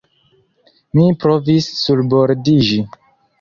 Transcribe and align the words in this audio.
Mi 0.99 1.05
provis 1.25 1.67
surbordiĝi. 1.83 2.81